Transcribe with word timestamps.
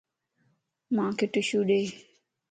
مانک 0.95 1.19
ٽشو 1.33 1.59
ڏي 1.67 1.81